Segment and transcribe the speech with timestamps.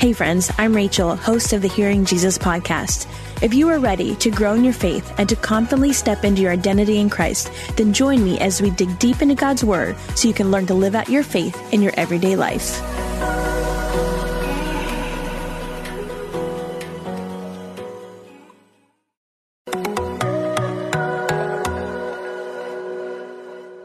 [0.00, 3.06] Hey, friends, I'm Rachael, host of the Hearing Jesus podcast.
[3.42, 6.52] If you are ready to grow in your faith and to confidently step into your
[6.52, 10.32] identity in Christ, then join me as we dig deep into God's Word so you
[10.32, 12.80] can learn to live out your faith in your everyday life.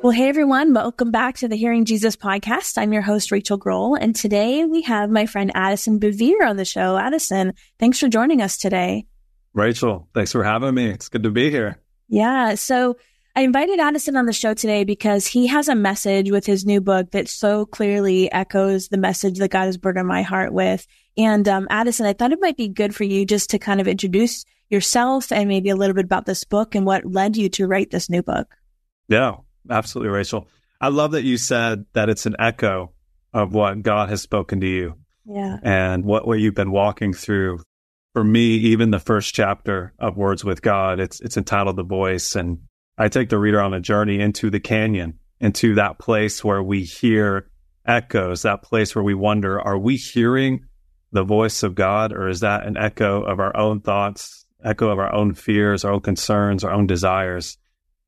[0.05, 2.77] Well, hey everyone, welcome back to the Hearing Jesus podcast.
[2.77, 6.63] I'm your host, Rachael Grohl, and today we have my friend Addison Bevere on the
[6.63, 6.95] show.
[6.95, 9.07] Addison, thanks for joining us today.
[9.55, 10.91] Rachael, thanks for having me.
[10.91, 11.79] It's good to be here.
[12.07, 12.53] Yeah.
[12.53, 12.97] So
[13.35, 16.81] I invited Addison on the show today because he has a message with his new
[16.81, 20.85] book that so clearly echoes the message that God has burdened my heart with.
[21.17, 23.87] And um, Addison, I thought it might be good for you just to kind of
[23.87, 27.65] introduce yourself and maybe a little bit about this book and what led you to
[27.65, 28.55] write this new book.
[29.07, 29.37] Yeah,
[29.69, 30.47] absolutely, Rachael.
[30.79, 32.91] I love that you said that it's an echo
[33.33, 34.95] of what God has spoken to you.
[35.25, 35.57] Yeah.
[35.63, 37.59] And what, what you've been walking through.
[38.13, 42.35] For me, even the first chapter of Words with God, it's it's entitled The Voice.
[42.35, 42.59] And
[42.97, 46.83] I take the reader on a journey into the canyon, into that place where we
[46.83, 47.49] hear
[47.85, 50.65] echoes, that place where we wonder, are we hearing
[51.11, 54.99] the voice of God, or is that an echo of our own thoughts, echo of
[54.99, 57.57] our own fears, our own concerns, our own desires?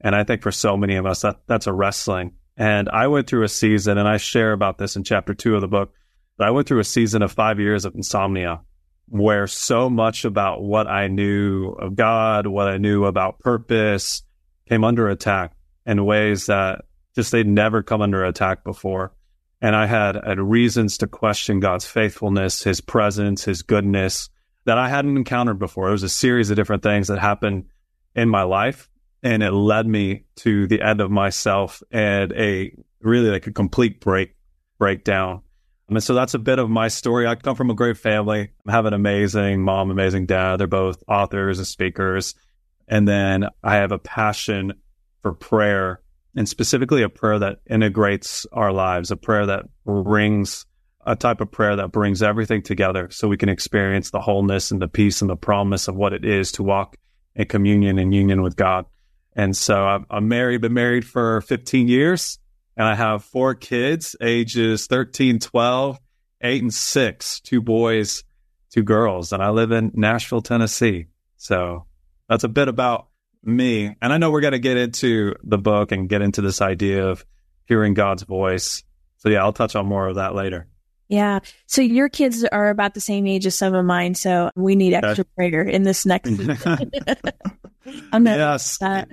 [0.02, 2.34] And I think for so many of us, that, that's a wrestling.
[2.56, 5.62] And I went through a season, and I share about this in chapter two of
[5.62, 5.94] the book,
[6.38, 8.62] but I went through a season of five years of insomnia
[9.10, 14.22] where so much about what I knew of God, what I knew about purpose
[14.68, 15.54] came under attack
[15.86, 19.14] in ways that just they'd never come under attack before.
[19.62, 24.30] And I had, had reasons to question God's faithfulness, his presence, his goodness
[24.66, 25.88] that I hadn't encountered before.
[25.88, 27.66] It was a series of different things that happened
[28.14, 28.90] in my life
[29.28, 34.00] and it led me to the end of myself and a really like a complete
[34.00, 34.36] break
[34.80, 35.42] breakdown.
[35.90, 37.28] And so that's a bit of my story.
[37.28, 38.52] I come from a great family.
[38.66, 40.58] I have an amazing mom, amazing dad.
[40.58, 42.36] They're both authors and speakers.
[42.88, 44.74] And then I have a passion
[45.22, 46.02] for prayer
[46.34, 50.66] and specifically a prayer that integrates our lives, a prayer that brings
[51.06, 54.82] a type of prayer that brings everything together so we can experience the wholeness and
[54.82, 56.96] the peace and the promise of what it is to walk
[57.36, 58.86] in communion and union with God.
[59.38, 62.40] And so I'm, I'm married, been married for 15 years,
[62.76, 66.00] and I have four kids, ages 13, 12,
[66.42, 68.24] 8, and 6, two boys,
[68.72, 69.32] two girls.
[69.32, 71.06] And I live in Nashville, Tennessee.
[71.38, 71.86] So
[72.28, 73.10] that's a bit about
[73.44, 73.96] me.
[74.02, 77.08] And I know we're going to get into the book and get into this idea
[77.08, 77.24] of
[77.66, 78.84] hearing God's voice.
[79.18, 80.68] So yeah, I'll touch on more of that later.
[81.10, 81.40] Yeah.
[81.68, 84.16] So your kids are about the same age as some of mine.
[84.16, 86.30] So we need extra prayer in this next.
[88.12, 88.78] I'm not yes.
[88.80, 89.08] That.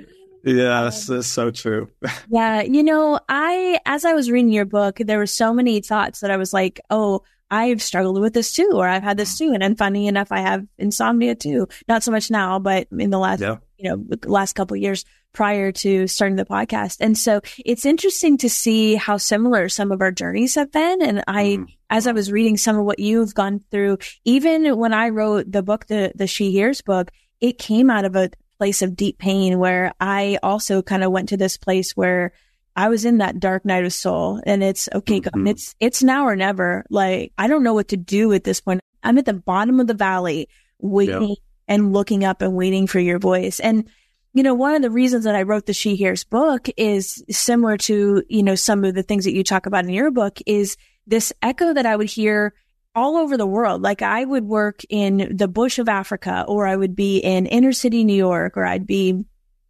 [0.45, 1.89] Yes, that's so true.
[2.29, 2.63] yeah.
[2.63, 6.31] You know, I, as I was reading your book, there were so many thoughts that
[6.31, 9.53] I was like, oh, I've struggled with this too, or I've had this too.
[9.53, 11.69] And, and funny enough, I have insomnia too.
[11.89, 13.57] Not so much now, but in the last, yeah.
[13.79, 16.99] you know, last couple years prior to starting the podcast.
[17.01, 21.03] And so it's interesting to see how similar some of our journeys have been.
[21.03, 21.67] And I, mm.
[21.91, 25.63] as I was reading some of what you've gone through, even when I wrote the
[25.63, 29.59] book, the, the She Hears book, it came out of a place of deep pain
[29.59, 32.33] where I also kind of went to this place where
[32.77, 35.21] I was in that dark night of soul and it's okay.
[35.21, 35.47] Mm-hmm.
[35.47, 36.85] It's, it's now or never.
[36.91, 38.81] Like, I don't know what to do at this point.
[39.03, 40.49] I'm at the bottom of the valley
[40.79, 41.39] waiting yep.
[41.69, 43.61] and looking up and waiting for your voice.
[43.61, 43.89] And,
[44.33, 47.77] you know, one of the reasons that I wrote the She Hears book is similar
[47.79, 50.77] to, you know, some of the things that you talk about in your book is
[51.07, 52.55] this echo that I would hear
[52.95, 53.83] all over the world.
[53.83, 57.73] Like I would work in the bush of Africa or I would be in inner
[57.73, 59.25] city New York or I'd be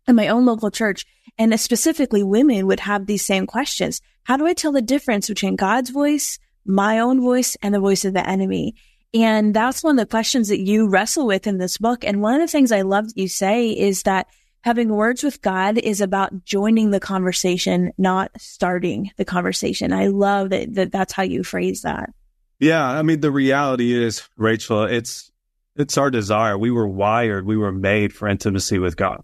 [0.07, 1.07] in my own local church.
[1.39, 4.01] And specifically women would have these same questions.
[4.25, 8.05] How do I tell the difference between God's voice, my own voice and the voice
[8.05, 8.75] of the enemy?
[9.13, 12.05] And that's one of the questions that you wrestle with in this book.
[12.05, 14.27] And one of the things I love that you say is that
[14.63, 19.93] having words with God is about joining the conversation, not starting the conversation.
[19.93, 22.11] I love that, that that's how you phrase that.
[22.59, 25.31] Yeah, I mean the reality is, Rachael, it's
[25.77, 26.57] it's our desire.
[26.57, 29.23] We were wired, we were made for intimacy with God.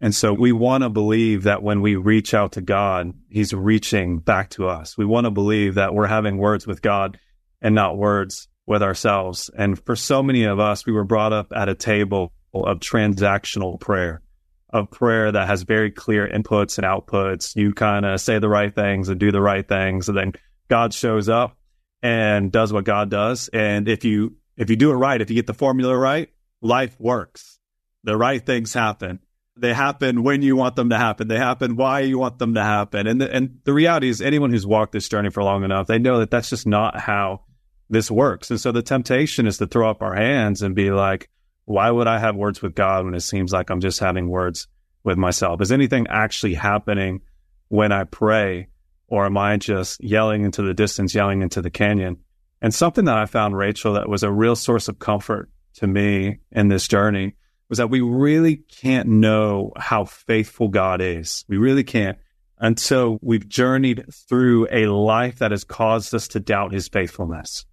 [0.00, 4.20] And so we want to believe that when we reach out to God, he's reaching
[4.20, 4.96] back to us.
[4.96, 7.18] We want to believe that we're having words with God
[7.60, 9.50] and not words with ourselves.
[9.58, 13.80] And for so many of us, we were brought up at a table of transactional
[13.80, 14.22] prayer
[14.70, 17.56] of prayer that has very clear inputs and outputs.
[17.56, 20.32] You kind of say the right things and do the right things, and then
[20.68, 21.56] God shows up
[22.02, 23.48] and does what God does.
[23.48, 26.30] And if you if you do it right, if you get the formula right,
[26.60, 27.58] life works.
[28.04, 29.20] The right things happen.
[29.56, 31.28] They happen when you want them to happen.
[31.28, 33.06] They happen why you want them to happen.
[33.06, 35.98] And the, and the reality is, anyone who's walked this journey for long enough, they
[35.98, 37.42] know that that's just not how
[37.90, 38.50] this works.
[38.50, 41.28] And so the temptation is to throw up our hands and be like,
[41.64, 44.68] why would I have words with God when it seems like I'm just having words
[45.02, 45.60] with myself?
[45.60, 47.22] Is anything actually happening
[47.68, 48.68] when I pray?
[49.08, 52.18] Or am I just yelling into the distance, yelling into the canyon?
[52.60, 56.40] And something that I found, Rachael, that was a real source of comfort to me
[56.52, 57.34] in this journey
[57.68, 61.44] was that we really can't know how faithful God is.
[61.48, 62.18] We really can't
[62.58, 67.64] until we've journeyed through a life that has caused us to doubt his faithfulness.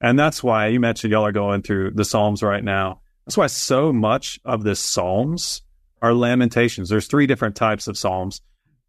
[0.00, 3.00] And that's why you mentioned y'all are going through the Psalms right now.
[3.24, 5.62] That's why so much of the Psalms
[6.02, 6.90] are lamentations.
[6.90, 8.42] There's three different types of Psalms.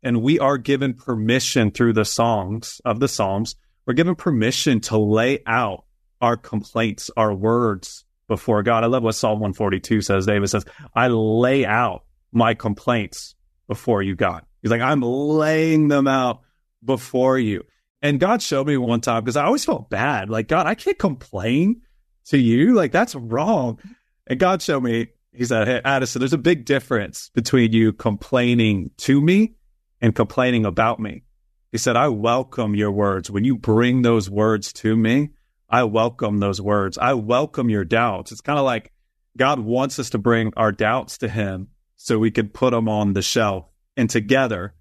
[0.05, 3.55] And we are given permission through the songs of the Psalms.
[3.87, 5.85] We're given permission to lay out
[6.21, 8.83] our complaints, our words before God.
[8.83, 10.27] I love what Psalm 142 says.
[10.27, 10.63] David says,
[10.93, 13.33] I lay out my complaints
[13.67, 14.45] before you, God.
[14.61, 16.41] He's like, I'm laying them out
[16.83, 17.63] before you.
[18.03, 20.29] And God showed me one time because I always felt bad.
[20.29, 21.81] Like, God, I can't complain
[22.25, 22.75] to you.
[22.75, 23.79] Like, that's wrong.
[24.27, 28.91] And God showed me, He said, Hey, Addison, there's a big difference between you complaining
[28.97, 29.54] to me
[30.01, 31.23] and complaining about me.
[31.71, 33.29] He said, I welcome your words.
[33.29, 35.29] When you bring those words to me,
[35.69, 36.97] I welcome those words.
[36.97, 38.31] I welcome your doubts.
[38.31, 38.91] It's kind of like
[39.37, 43.13] God wants us to bring our doubts to Him so we can put them on
[43.13, 43.65] the shelf
[43.97, 44.73] and together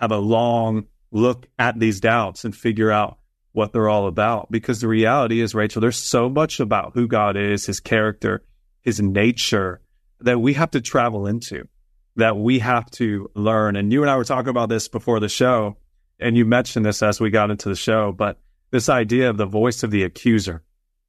[0.00, 3.18] have a long, look at these doubts and figure out
[3.52, 4.50] what they're all about.
[4.50, 8.42] Because the reality is, Rachael, there's so much about who God is, his character,
[8.80, 9.80] his nature
[10.20, 11.68] that we have to travel into,
[12.16, 13.76] that we have to learn.
[13.76, 15.76] And you and I were talking about this before the show,
[16.18, 18.38] and you mentioned this as we got into the show, but
[18.70, 20.62] this idea of the voice of the accuser.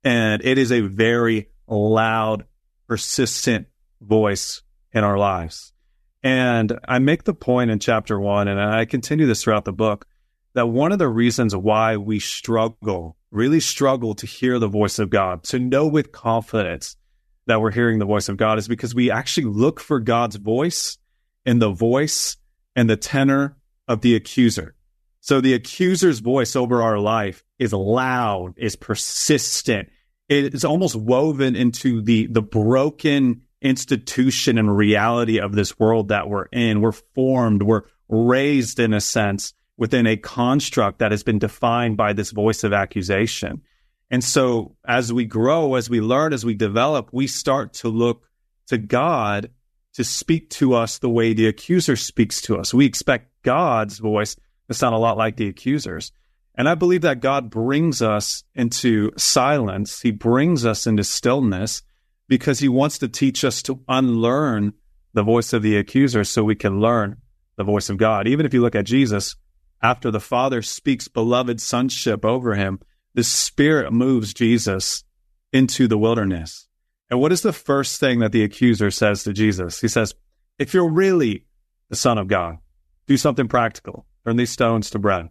[0.03, 2.45] And it is a very loud,
[2.87, 3.67] persistent
[4.01, 4.61] voice
[4.91, 5.73] in our lives.
[6.21, 10.05] And I make the point in chapter one, and I continue this throughout the book,
[10.53, 15.09] that one of the reasons why we struggle, really struggle to hear the voice of
[15.09, 16.95] God, to know with confidence
[17.47, 20.97] that we're hearing the voice of God is because we actually look for God's voice
[21.45, 22.37] in the voice
[22.75, 23.57] and the tenor
[23.87, 24.75] of the accuser.
[25.19, 29.89] So the accuser's voice over our life is loud, is persistent.
[30.27, 36.27] It is almost woven into the, the broken institution and reality of this world that
[36.27, 36.81] we're in.
[36.81, 42.13] We're formed, we're raised in a sense within a construct that has been defined by
[42.13, 43.61] this voice of accusation.
[44.13, 48.29] And so as we grow, as we learn, as we develop, we start to look
[48.67, 49.49] to God
[49.93, 52.75] to speak to us the way the accuser speaks to us.
[52.75, 54.35] We expect God's voice
[54.67, 56.11] to sound a lot like the accuser's.
[56.53, 60.01] And I believe that God brings us into silence.
[60.01, 61.81] He brings us into stillness
[62.27, 64.73] because he wants to teach us to unlearn
[65.13, 67.17] the voice of the accuser so we can learn
[67.55, 68.27] the voice of God.
[68.27, 69.35] Even if you look at Jesus,
[69.81, 72.79] after the Father speaks beloved sonship over him,
[73.13, 75.03] the Spirit moves Jesus
[75.51, 76.67] into the wilderness.
[77.09, 79.81] And what is the first thing that the accuser says to Jesus?
[79.81, 80.15] He says,
[80.57, 81.45] If you're really
[81.89, 82.57] the Son of God,
[83.05, 85.29] do something practical, turn these stones to bread,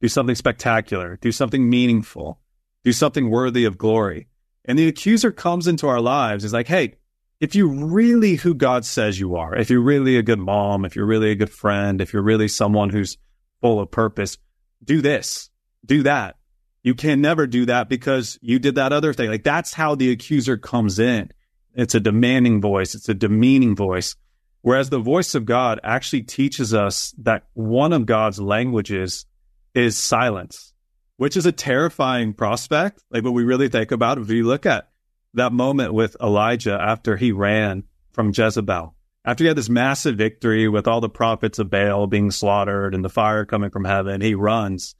[0.00, 2.40] do something spectacular, do something meaningful,
[2.84, 4.28] do something worthy of glory.
[4.64, 6.42] And the accuser comes into our lives.
[6.42, 6.96] He's like, hey,
[7.40, 10.94] if you're really who God says you are, if you're really a good mom, if
[10.94, 13.18] you're really a good friend, if you're really someone who's
[13.60, 14.38] full of purpose,
[14.84, 15.50] do this,
[15.84, 16.36] do that.
[16.82, 19.30] You can never do that because you did that other thing.
[19.30, 21.30] Like that's how the accuser comes in.
[21.74, 22.94] It's a demanding voice.
[22.94, 24.16] It's a demeaning voice.
[24.62, 29.26] Whereas the voice of God actually teaches us that one of God's languages
[29.74, 30.72] is silence
[31.22, 33.00] which is a terrifying prospect.
[33.12, 34.88] Like when we really think about it, if you look at
[35.34, 40.68] that moment with Elijah after he ran from Jezebel, after he had this massive victory
[40.68, 44.34] with all the prophets of Baal being slaughtered and the fire coming from heaven, he
[44.34, 44.96] runs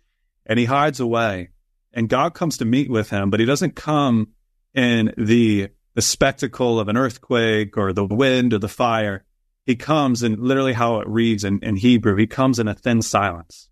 [0.46, 1.48] and he hides away.
[1.92, 4.28] And God comes to meet with him, but he doesn't come
[4.74, 9.24] in the the spectacle of an earthquake or the wind or the fire.
[9.66, 13.02] He comes in literally how it reads in, in Hebrew, he comes in a thin
[13.02, 13.68] silence.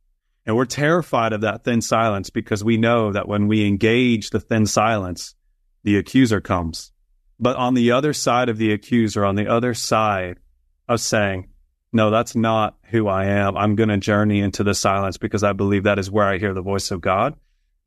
[0.47, 4.41] And we're terrified of that thin silence because we know that when we engage the
[4.41, 5.35] thin silence,
[5.83, 6.93] the accuser comes.
[7.39, 10.39] But on the other side of the accuser, on the other side
[10.89, 11.49] of saying,
[11.93, 13.57] no, that's not who I am.
[13.57, 16.55] I'm going to journey into the silence because I believe that is where I hear
[16.55, 17.35] the voice of God.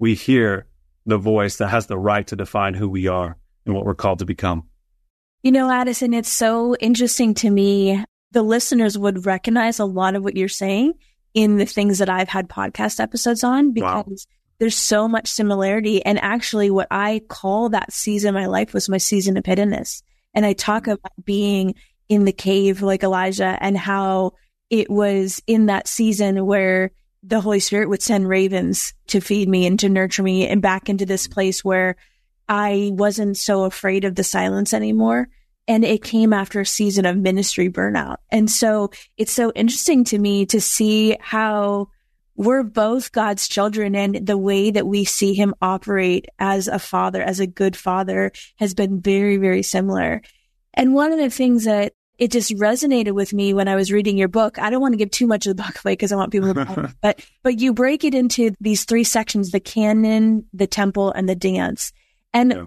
[0.03, 0.65] We hear
[1.05, 4.19] the voice that has the right to define who we are and what we're called
[4.19, 4.67] to become.
[5.43, 10.22] You know, Addison, it's so interesting to me the listeners would recognize a lot of
[10.25, 10.95] what you're saying
[11.33, 14.36] in the things that I've had podcast episodes on because wow.
[14.60, 16.03] there's so much similarity.
[16.03, 20.03] And actually, what I call that season of my life was my season of hiddenness.
[20.33, 20.91] And I talk mm-hmm.
[20.91, 21.75] about being
[22.10, 24.33] in the cave like Elijah and how
[24.69, 26.91] it was in that season where
[27.23, 30.89] the Holy Spirit would send ravens to feed me and to nurture me and back
[30.89, 31.95] into this place where
[32.49, 35.29] I wasn't so afraid of the silence anymore.
[35.65, 38.17] And it came after a season of ministry burnout.
[38.29, 41.87] And so it's so interesting to me to see how
[42.35, 47.21] we're both God's children and the way that we see him operate as a father,
[47.21, 50.21] as a good father has been very, very similar.
[50.73, 54.17] And one of the things that it just resonated with me when I was reading
[54.17, 54.60] your book.
[54.60, 56.53] I don't want to give too much of the book away because I want people
[56.53, 61.27] to, but, but you break it into these three sections, the canyon, the temple and
[61.27, 61.91] the dance.
[62.34, 62.65] And, yeah.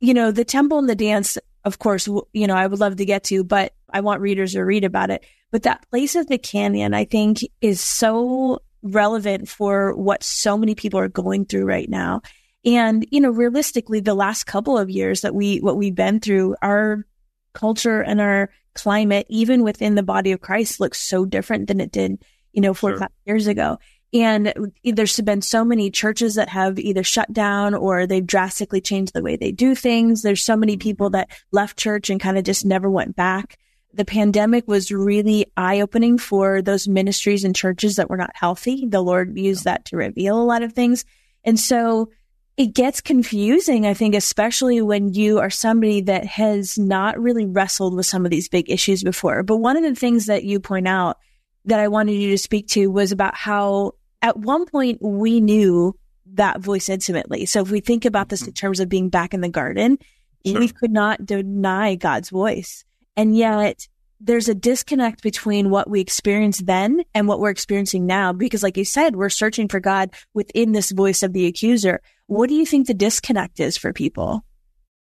[0.00, 3.04] you know, the temple and the dance, of course, you know, I would love to
[3.04, 5.24] get to, but I want readers to read about it.
[5.50, 10.74] But that place of the canyon, I think is so relevant for what so many
[10.74, 12.22] people are going through right now.
[12.64, 16.56] And, you know, realistically, the last couple of years that we, what we've been through,
[16.62, 17.06] our
[17.52, 21.90] culture and our climate, even within the body of Christ, looks so different than it
[21.90, 22.96] did, you know, four sure.
[22.96, 23.78] or five years ago.
[24.14, 24.54] And
[24.84, 29.22] there's been so many churches that have either shut down or they've drastically changed the
[29.22, 30.22] way they do things.
[30.22, 30.88] There's so many mm-hmm.
[30.88, 33.58] people that left church and kind of just never went back.
[33.92, 38.86] The pandemic was really eye opening for those ministries and churches that were not healthy.
[38.86, 41.04] The Lord used that to reveal a lot of things.
[41.44, 42.10] And so
[42.56, 47.94] it gets confusing, I think, especially when you are somebody that has not really wrestled
[47.94, 49.42] with some of these big issues before.
[49.42, 51.18] But one of the things that you point out
[51.66, 55.94] that I wanted you to speak to was about how at one point we knew
[56.34, 57.44] that voice intimately.
[57.44, 58.54] So if we think about this in mm-hmm.
[58.54, 59.98] terms of being back in the garden,
[60.46, 60.58] sure.
[60.58, 62.84] we could not deny God's voice.
[63.16, 63.86] And yet
[64.18, 68.32] there's a disconnect between what we experienced then and what we're experiencing now.
[68.32, 72.00] Because like you said, we're searching for God within this voice of the accuser.
[72.26, 74.44] What do you think the disconnect is for people?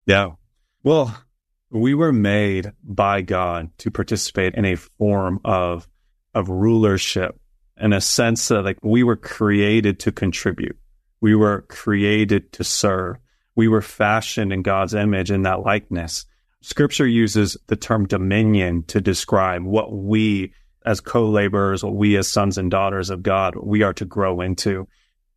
[0.07, 0.31] Yeah.
[0.83, 1.17] Well,
[1.71, 5.87] we were made by God to participate in a form of,
[6.35, 7.39] of rulership
[7.79, 10.79] in a sense that like we were created to contribute.
[11.21, 13.17] We were created to serve.
[13.55, 16.25] We were fashioned in God's image in that likeness.
[16.63, 20.53] Scripture uses the term dominion to describe what we
[20.85, 24.89] as co-laborers, what we as sons and daughters of God, we are to grow into.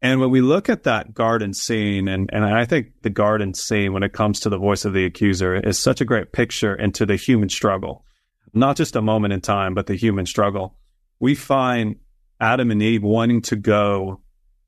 [0.03, 3.93] And when we look at that garden scene, and, and I think the garden scene,
[3.93, 7.05] when it comes to the voice of the accuser, is such a great picture into
[7.05, 8.03] the human struggle,
[8.53, 10.77] not just a moment in time, but the human struggle.
[11.21, 11.95] We find
[12.41, 14.19] Adam and Eve wanting to go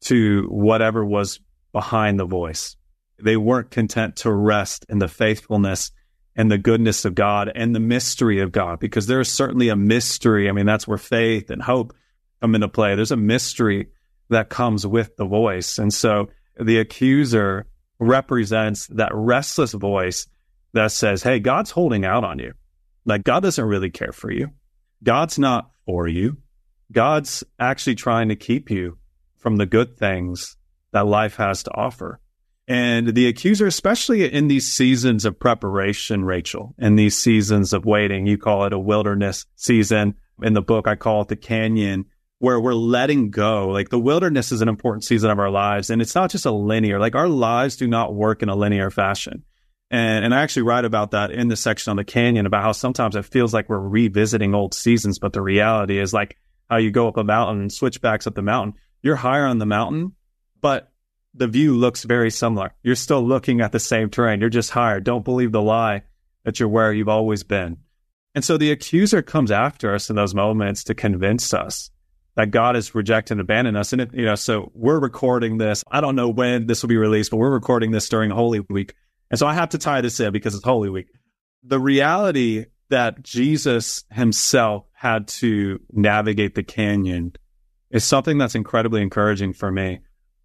[0.05, 1.41] to whatever was
[1.73, 2.77] behind the voice.
[3.21, 5.91] They weren't content to rest in the faithfulness
[6.37, 9.75] and the goodness of God and the mystery of God, because there is certainly a
[9.75, 10.47] mystery.
[10.47, 11.93] I mean, that's where faith and hope
[12.39, 12.95] come into play.
[12.95, 13.87] There's a mystery
[14.29, 15.77] that comes with the voice.
[15.77, 16.29] And so
[16.59, 17.67] the accuser
[17.99, 20.27] represents that restless voice
[20.73, 22.53] that says, Hey, God's holding out on you.
[23.05, 24.49] Like God doesn't really care for you.
[25.03, 26.37] God's not for you.
[26.91, 28.97] God's actually trying to keep you
[29.37, 30.57] from the good things
[30.91, 32.19] that life has to offer.
[32.67, 38.25] And the accuser, especially in these seasons of preparation, Rachael, in these seasons of waiting,
[38.25, 40.15] you call it a wilderness season.
[40.41, 42.05] In the book, I call it the canyon
[42.39, 43.69] where we're letting go.
[43.69, 45.89] Like the wilderness is an important season of our lives.
[45.89, 48.91] And it's not just a linear, like our lives do not work in a linear
[48.91, 49.43] fashion.
[49.91, 52.71] And, and I actually write about that in the section on the canyon about how
[52.71, 55.19] sometimes it feels like we're revisiting old seasons.
[55.19, 56.37] But the reality is like
[56.69, 58.73] how you go up a mountain and switchbacks up the mountain.
[59.01, 60.13] You're higher on the mountain,
[60.59, 60.91] but
[61.35, 62.73] the view looks very similar.
[62.81, 64.41] You're still looking at the same terrain.
[64.41, 64.99] You're just higher.
[64.99, 66.03] Don't believe the lie
[66.43, 67.77] that you're where you've always been.
[68.33, 71.89] And so the accuser comes after us in those moments to convince us
[72.35, 73.93] that God has rejected and abandoned us.
[73.93, 75.83] And it, you know, so we're recording this.
[75.89, 78.93] I don't know when this will be released, but we're recording this during Holy Week.
[79.31, 81.07] And so I have to tie this in because it's Holy Week.
[81.63, 87.33] The reality that Jesus himself had to navigate the canyon
[87.89, 89.99] is something that's incredibly encouraging for me.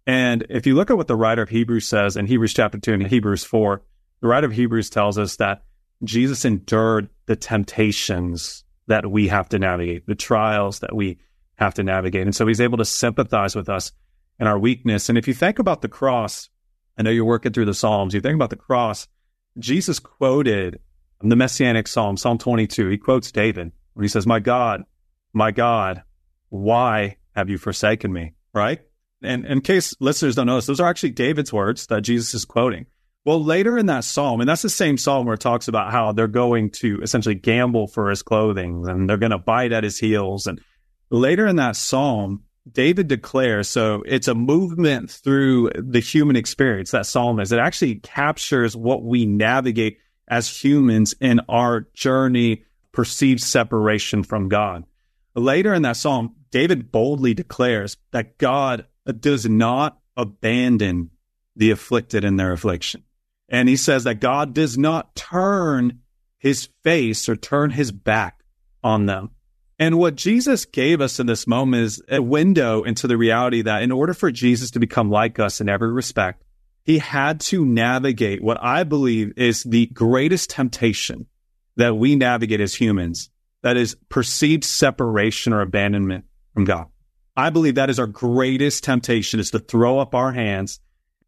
[0.07, 2.93] And if you look at what the writer of Hebrews says in Hebrews chapter 2
[2.93, 3.83] and Hebrews 4,
[4.21, 5.63] the writer of Hebrews tells us that
[6.03, 11.19] Jesus endured the temptations that we have to navigate, the trials that we
[11.61, 12.23] have to navigate.
[12.23, 13.91] And so he's able to sympathize with us
[14.39, 15.09] in our weakness.
[15.09, 16.49] And if you think about the cross,
[16.97, 19.07] I know you're working through the Psalms, you think about the cross,
[19.57, 20.79] Jesus quoted
[21.21, 22.89] the Messianic Psalm, Psalm 22.
[22.89, 24.83] He quotes David when he says, My God,
[25.33, 26.03] my God,
[26.49, 28.33] why have you forsaken me?
[28.53, 28.81] Right?
[29.21, 32.87] And in case listeners don't this, those are actually David's words that Jesus is quoting.
[33.23, 36.11] Well, later in that psalm, and that's the same psalm where it talks about how
[36.11, 39.99] they're going to essentially gamble for his clothing and they're going to bite at his
[39.99, 40.47] heels.
[40.47, 40.59] And
[41.11, 47.05] later in that psalm, David declares, so it's a movement through the human experience, that
[47.05, 47.51] psalm is.
[47.51, 54.85] It actually captures what we navigate as humans in our journey, perceived separation from God.
[55.35, 58.85] Later in that psalm, David boldly declares that God
[59.19, 61.09] does not abandon
[61.55, 63.03] the afflicted in their affliction.
[63.49, 65.99] And he says that God does not turn
[66.37, 68.43] his face or turn his back
[68.83, 69.31] on them.
[69.81, 73.81] And what Jesus gave us in this moment is a window into the reality that
[73.81, 76.43] in order for Jesus to become like us in every respect,
[76.83, 81.25] he had to navigate what I believe is the greatest temptation
[81.77, 83.31] that we navigate as humans.
[83.63, 86.85] That is perceived separation or abandonment from God.
[87.35, 90.79] I believe that is our greatest temptation is to throw up our hands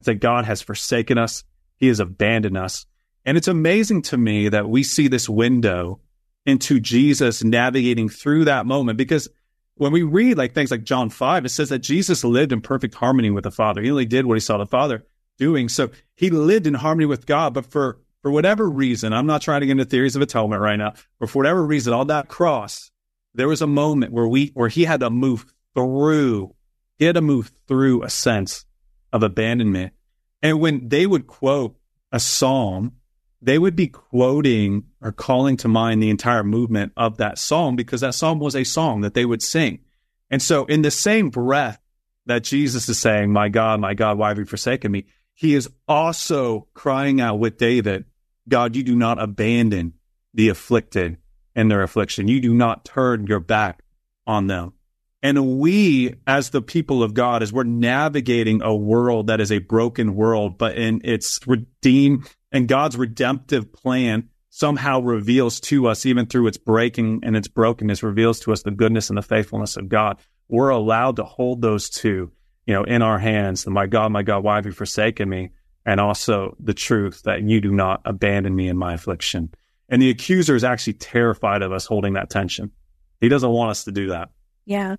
[0.01, 1.43] that God has forsaken us.
[1.77, 2.85] He has abandoned us.
[3.25, 6.01] And it's amazing to me that we see this window
[6.45, 9.29] into Jesus navigating through that moment because
[9.75, 12.95] when we read like things like John 5, it says that Jesus lived in perfect
[12.95, 13.81] harmony with the Father.
[13.81, 15.03] He only did what he saw the Father
[15.37, 15.69] doing.
[15.69, 19.59] So he lived in harmony with God, but for for whatever reason, I'm not trying
[19.59, 22.89] to get into theories of atonement right now, but for whatever reason, on that cross,
[23.33, 25.45] there was a moment where we where he had to move
[25.75, 26.55] through,
[26.97, 28.65] he had to move through a sense
[29.11, 29.91] of abandonment.
[30.41, 31.75] And when they would quote
[32.13, 32.93] a psalm
[33.43, 38.01] they would be quoting or calling to mind the entire movement of that song because
[38.01, 39.79] that song was a song that they would sing.
[40.29, 41.79] And so, in the same breath
[42.25, 45.05] that Jesus is saying, My God, my God, why have you forsaken me?
[45.33, 48.05] He is also crying out with David,
[48.47, 49.93] God, you do not abandon
[50.33, 51.17] the afflicted
[51.55, 52.27] in their affliction.
[52.27, 53.83] You do not turn your back
[54.25, 54.73] on them.
[55.21, 59.59] And we, as the people of God, as we're navigating a world that is a
[59.59, 66.27] broken world, but in its redeemed and God's redemptive plan somehow reveals to us, even
[66.27, 69.89] through its breaking and its brokenness, reveals to us the goodness and the faithfulness of
[69.89, 70.19] God.
[70.47, 72.31] We're allowed to hold those two,
[72.67, 73.65] you know, in our hands.
[73.65, 75.49] My God, my God, why have you forsaken me?
[75.85, 79.51] And also the truth that you do not abandon me in my affliction.
[79.89, 82.71] And the accuser is actually terrified of us holding that tension.
[83.19, 84.29] He doesn't want us to do that.
[84.65, 84.95] Yeah.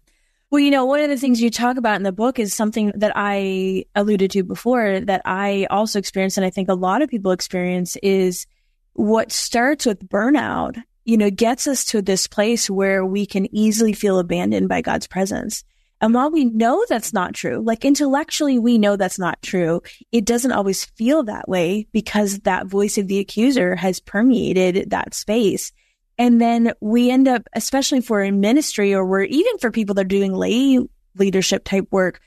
[0.55, 2.93] Well, you know, one of the things you talk about in the book is something
[2.95, 7.09] that I alluded to before that I also experienced, and I think a lot of
[7.09, 8.47] people experience is
[8.93, 13.93] what starts with burnout, you know, gets us to this place where we can easily
[13.93, 15.65] feel abandoned by God's presence.
[16.01, 19.83] And while we know that's not true, like intellectually, we know that's not true.
[20.13, 25.15] It doesn't always feel that way because that voice of the accuser has permeated that
[25.15, 25.73] space.
[26.19, 30.03] And then we end up, especially for in ministry or we're even for people that
[30.03, 30.79] are doing lay
[31.17, 32.21] leadership type work.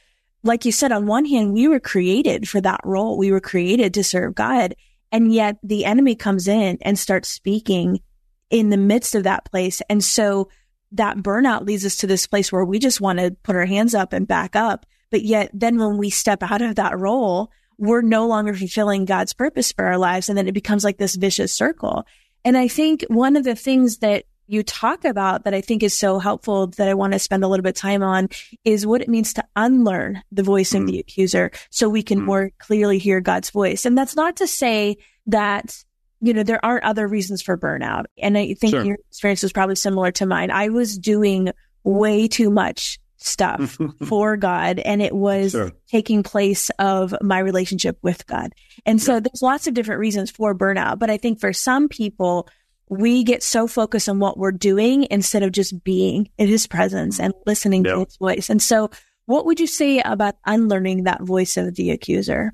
[0.43, 3.17] Like you said, on one hand, we were created for that role.
[3.17, 4.75] We were created to serve God.
[5.11, 8.01] And yet the enemy comes in and starts speaking
[8.49, 9.81] in the midst of that place.
[9.89, 10.49] And so
[10.91, 13.93] that burnout leads us to this place where we just want to put our hands
[13.93, 14.85] up and back up.
[15.11, 19.33] But yet then when we step out of that role, we're no longer fulfilling God's
[19.33, 20.29] purpose for our lives.
[20.29, 22.05] And then it becomes like this vicious circle.
[22.47, 25.93] And I think one of the things that you talk about that I think is
[25.93, 28.29] so helpful that I want to spend a little bit of time on
[28.63, 30.79] is what it means to unlearn the voice mm.
[30.79, 32.23] of the accuser so we can mm.
[32.23, 33.85] more clearly hear God's voice.
[33.85, 35.75] And that's not to say that,
[36.21, 38.05] you know, there aren't other reasons for burnout.
[38.17, 38.85] And I think sure.
[38.85, 40.49] your experience was probably similar to mine.
[40.49, 41.51] I was doing
[41.83, 45.71] way too much stuff for God and it was sure.
[45.89, 48.53] taking place of my relationship with God.
[48.85, 49.19] And so yeah.
[49.21, 52.47] there's lots of different reasons for burnout, but I think for some people,
[52.89, 57.19] we get so focused on what we're doing instead of just being in his presence
[57.19, 58.49] and listening to his voice.
[58.49, 58.89] And so
[59.25, 62.53] what would you say about unlearning that voice of the accuser?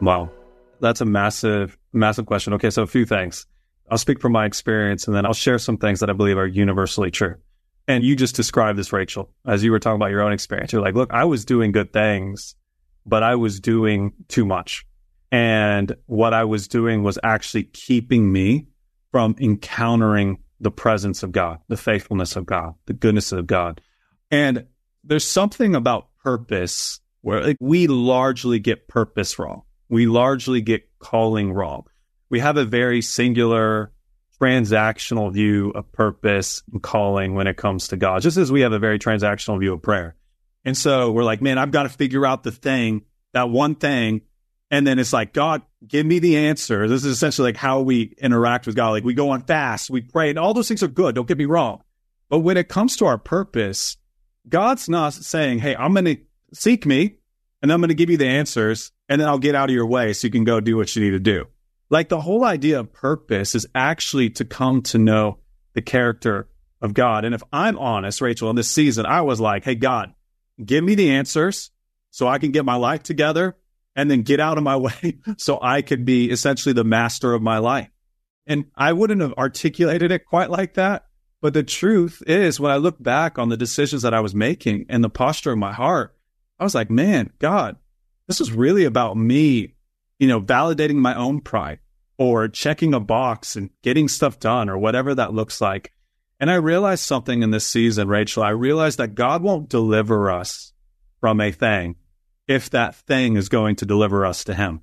[0.00, 0.30] Wow.
[0.84, 2.52] That's a massive, massive question.
[2.52, 2.68] Okay.
[2.68, 3.46] So a few things.
[3.90, 6.46] I'll speak from my experience and then I'll share some things that I believe are
[6.46, 7.36] universally true.
[7.88, 10.72] And you just described this, Rachael, as you were talking about your own experience.
[10.72, 12.54] You're like, look, I was doing good things,
[13.06, 14.86] but I was doing too much.
[15.32, 18.68] And what I was doing was actually keeping me
[19.10, 23.80] from encountering the presence of God, the faithfulness of God, the goodness of God.
[24.30, 24.66] And
[25.02, 29.62] there's something about purpose where like, we largely get purpose wrong
[29.94, 31.84] we largely get calling wrong.
[32.28, 33.92] We have a very singular
[34.40, 38.72] transactional view of purpose and calling when it comes to God, just as we have
[38.72, 40.16] a very transactional view of prayer.
[40.64, 43.02] And so we're like, man, I've got to figure out the thing,
[43.34, 44.22] that one thing.
[44.68, 46.88] And then it's like, God, give me the answer.
[46.88, 48.90] This is essentially like how we interact with God.
[48.90, 51.14] Like we go on fast, we pray, and all those things are good.
[51.14, 51.84] Don't get me wrong.
[52.28, 53.96] But when it comes to our purpose,
[54.48, 56.16] God's not saying, Hey, I'm going to
[56.52, 57.18] seek me
[57.62, 59.86] and I'm going to give you the answers and then I'll get out of your
[59.86, 61.46] way so you can go do what you need to do.
[61.90, 65.38] Like the whole idea of purpose is actually to come to know
[65.74, 66.48] the character
[66.80, 67.24] of God.
[67.24, 70.14] And if I'm honest, Rachael, in this season, I was like, Hey, God,
[70.64, 71.70] give me the answers
[72.10, 73.56] so I can get my life together
[73.96, 77.42] and then get out of my way so I could be essentially the master of
[77.42, 77.90] my life.
[78.46, 81.06] And I wouldn't have articulated it quite like that.
[81.40, 84.86] But the truth is, when I look back on the decisions that I was making
[84.88, 86.16] and the posture of my heart,
[86.58, 87.76] I was like, man, God,
[88.26, 89.74] this is really about me,
[90.18, 91.80] you know, validating my own pride
[92.18, 95.92] or checking a box and getting stuff done or whatever that looks like.
[96.40, 98.42] And I realized something in this season, Rachael.
[98.42, 100.72] I realized that God won't deliver us
[101.20, 101.96] from a thing
[102.46, 104.82] if that thing is going to deliver us to Him.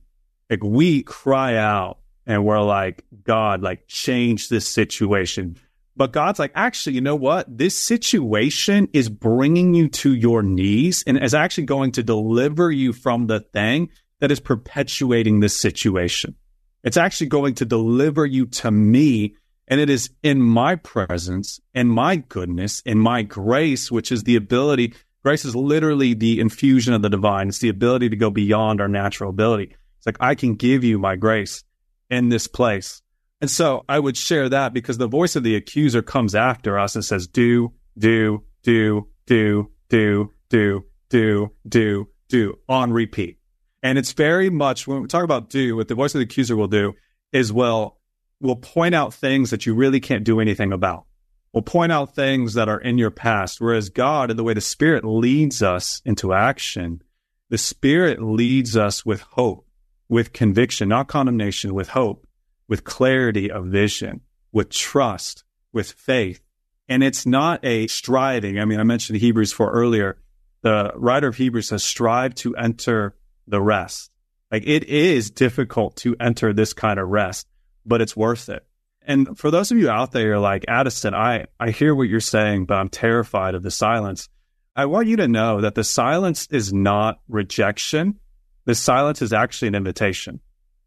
[0.49, 5.57] Like we cry out and we're like, God, like change this situation.
[5.95, 7.57] But God's like, actually, you know what?
[7.57, 12.93] This situation is bringing you to your knees and is actually going to deliver you
[12.93, 16.35] from the thing that is perpetuating this situation.
[16.83, 19.35] It's actually going to deliver you to me.
[19.67, 24.35] And it is in my presence and my goodness and my grace, which is the
[24.35, 24.93] ability.
[25.23, 27.49] Grace is literally the infusion of the divine.
[27.49, 29.75] It's the ability to go beyond our natural ability.
[29.97, 31.63] It's like, I can give you my grace
[32.09, 33.00] in this place.
[33.41, 36.93] And so I would share that because the voice of the accuser comes after us
[36.93, 43.39] and says, do, do, do, do, do, do, do, do, do on repeat.
[43.81, 46.55] And it's very much when we talk about do, what the voice of the accuser
[46.55, 46.93] will do
[47.33, 47.99] is well,
[48.39, 51.05] will point out things that you really can't do anything about.
[51.51, 53.59] Will point out things that are in your past.
[53.59, 57.01] Whereas God, in the way the Spirit leads us into action,
[57.49, 59.67] the Spirit leads us with hope,
[60.07, 62.25] with conviction, not condemnation, with hope
[62.67, 64.21] with clarity of vision,
[64.51, 65.43] with trust,
[65.73, 66.41] with faith.
[66.87, 68.59] And it's not a striving.
[68.59, 70.17] I mean, I mentioned Hebrews 4 earlier.
[70.61, 73.15] The writer of Hebrews says, strive to enter
[73.47, 74.11] the rest.
[74.51, 77.47] Like it is difficult to enter this kind of rest,
[77.85, 78.65] but it's worth it.
[79.03, 82.19] And for those of you out there, you're like Addison, I, I hear what you're
[82.19, 84.29] saying, but I'm terrified of the silence.
[84.75, 88.19] I want you to know that the silence is not rejection.
[88.65, 90.39] The silence is actually an invitation.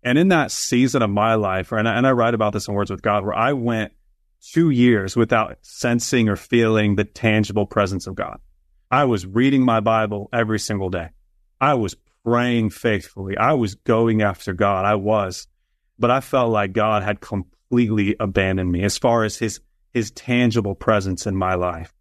[0.04, 2.74] And in that season of my life, and I, and I write about this in
[2.74, 3.92] Words with God, where I went
[4.52, 8.38] two years without sensing or feeling the tangible presence of God.
[8.90, 11.08] I was reading my Bible every single day.
[11.58, 13.38] I was praying faithfully.
[13.38, 14.84] I was going after God.
[14.84, 15.46] I was,
[15.98, 19.60] but I felt like God had completely abandoned me as far as his,
[19.92, 21.94] his tangible presence in my life.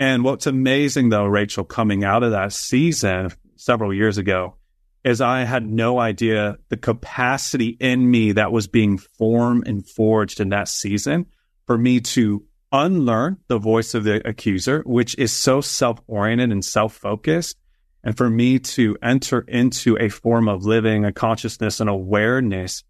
[0.00, 4.56] And what's amazing though, Rachael, coming out of that season several years ago
[5.04, 10.40] is I had no idea the capacity in me that was being formed and forged
[10.40, 11.26] in that season
[11.66, 16.64] for me to unlearn the voice of the accuser, which is so self oriented and
[16.64, 17.56] self focused,
[18.02, 22.82] and for me to enter into a form of living, a consciousness, and awareness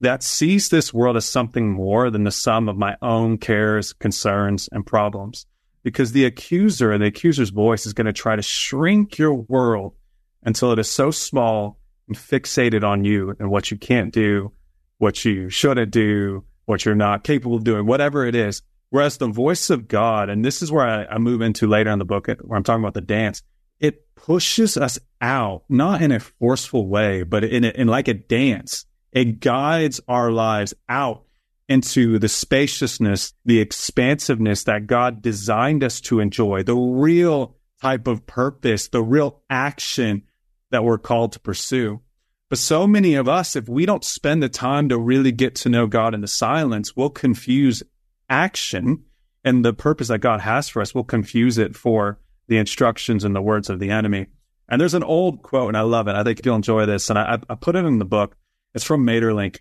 [0.00, 4.68] that sees this world as something more than the sum of my own cares, concerns,
[4.72, 5.46] and problems.
[5.82, 9.94] Because the accuser and the accuser's voice is going to try to shrink your world
[10.42, 14.52] until it is so small and fixated on you and what you can't do,
[14.98, 18.62] what you shouldn't do, what you're not capable of doing, whatever it is.
[18.90, 21.98] Whereas the voice of God, and this is where I, I move into later in
[21.98, 23.42] the book, where I'm talking about the dance,
[23.78, 28.14] it pushes us out, not in a forceful way, but in, a, in like a
[28.14, 28.84] dance.
[29.12, 31.24] It guides our lives out
[31.68, 38.26] into the spaciousness, the expansiveness that God designed us to enjoy, the real type of
[38.26, 40.24] purpose, the real action
[40.70, 42.00] that we're called to pursue.
[42.48, 45.68] But so many of us, if we don't spend the time to really get to
[45.68, 47.82] know God in the silence, we'll confuse
[48.28, 49.04] action
[49.44, 50.94] and the purpose that God has for us.
[50.94, 54.26] We'll confuse it for the instructions and the words of the enemy.
[54.68, 56.14] And there's an old quote, and I love it.
[56.14, 57.08] I think you'll enjoy this.
[57.08, 58.36] And I, I put it in the book.
[58.74, 59.58] It's from Maeterlinck.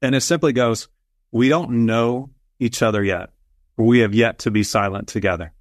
[0.00, 0.88] And it simply goes,
[1.30, 3.30] We don't know each other yet.
[3.76, 5.52] We have yet to be silent together.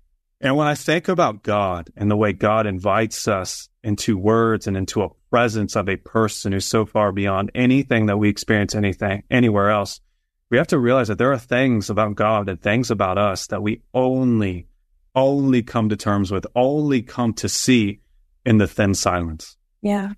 [0.42, 4.76] And when I think about God and the way God invites us into words and
[4.76, 9.22] into a presence of a person who's so far beyond anything that we experience anything
[9.30, 10.02] anywhere else,
[10.50, 13.62] we have to realize that there are things about God and things about us that
[13.62, 14.68] we only,
[15.14, 18.02] only come to terms with, only come to see
[18.44, 19.58] in the thin silence.
[19.84, 20.14] Yeah.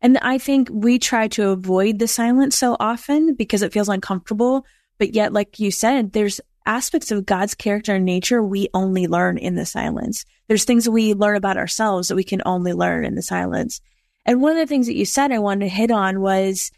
[0.00, 4.64] And I think we try to avoid the silence so often because it feels uncomfortable.
[4.98, 9.38] But yet, like you said, there's aspects of God's character and nature we only learn
[9.38, 10.24] in the silence.
[10.48, 13.80] There's things we learn about ourselves that we can only learn in the silence.
[14.24, 16.72] And one of the things that you said I wanted to hit on was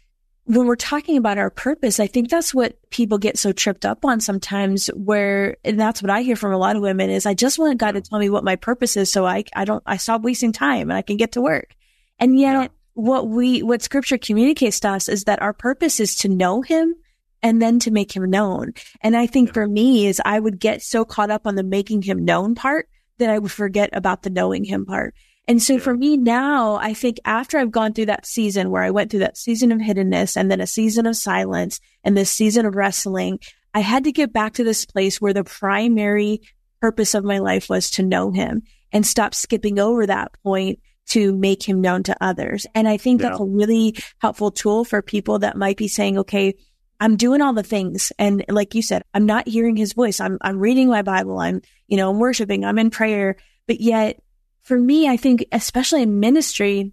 [0.45, 4.03] when we're talking about our purpose, I think that's what people get so tripped up
[4.03, 7.35] on sometimes where, and that's what I hear from a lot of women is I
[7.35, 9.11] just want God to tell me what my purpose is.
[9.11, 11.75] So I, I don't, I stop wasting time and I can get to work.
[12.17, 12.67] And yet yeah.
[12.93, 16.95] what we, what scripture communicates to us is that our purpose is to know him
[17.41, 18.73] and then to make him known.
[19.01, 22.01] And I think for me is I would get so caught up on the making
[22.01, 25.13] him known part that I would forget about the knowing him part.
[25.47, 28.91] And so for me now, I think after I've gone through that season where I
[28.91, 32.67] went through that season of hiddenness and then a season of silence and this season
[32.67, 33.39] of wrestling,
[33.73, 36.41] I had to get back to this place where the primary
[36.81, 41.35] purpose of my life was to know him and stop skipping over that point to
[41.35, 42.67] make him known to others.
[42.75, 43.29] And I think yeah.
[43.29, 46.53] that's a really helpful tool for people that might be saying, okay,
[46.99, 48.11] I'm doing all the things.
[48.19, 50.19] And like you said, I'm not hearing his voice.
[50.19, 51.39] I'm, I'm reading my Bible.
[51.39, 52.65] I'm, you know, I'm worshiping.
[52.65, 54.21] I'm in prayer, but yet
[54.63, 56.91] for me, I think, especially in ministry,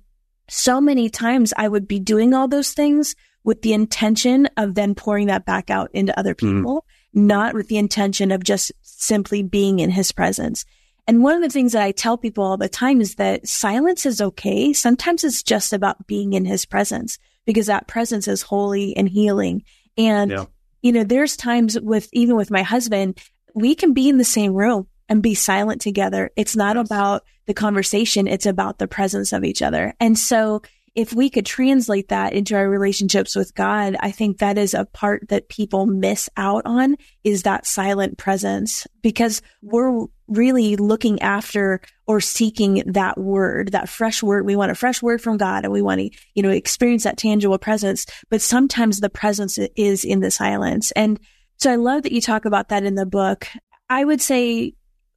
[0.49, 3.14] so many times I would be doing all those things
[3.45, 6.59] with the intention of then pouring that back out into other mm-hmm.
[6.59, 7.23] people, mm.
[7.23, 10.64] not with the intention of just simply being in his presence.
[11.07, 14.05] And one of the things that I tell people all the time is that silence
[14.07, 14.73] is okay.
[14.73, 19.62] Sometimes it's just about being in his presence because that presence is holy and healing.
[19.96, 20.44] And, yeah.
[20.82, 23.18] you know, there's times with, even with my husband,
[23.54, 26.30] we can be in the same room and be silent together.
[26.37, 26.87] It's not yes.
[26.87, 28.26] about the conversation.
[28.26, 29.94] It's about the presence of each other.
[30.00, 30.62] And so
[30.96, 34.87] if we could translate that into our relationships with God, I think that is a
[34.87, 41.81] part that people miss out on is that silent presence because we're really looking after
[42.07, 44.47] or seeking that word, that fresh word.
[44.47, 47.17] We want a fresh word from God and we want to, you know, experience that
[47.17, 48.07] tangible presence.
[48.31, 50.91] But sometimes the presence is in the silence.
[50.93, 51.21] And
[51.59, 53.49] so I love that you talk about that in the book.
[53.89, 54.75] I would say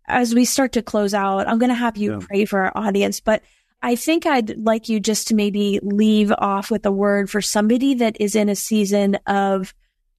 [0.07, 2.25] as we start to close out, I'm going to have you yeah.
[2.27, 3.43] pray for our audience, but
[3.81, 7.93] I think I'd like you just to maybe leave off with a word for somebody
[7.95, 9.73] that is in a season of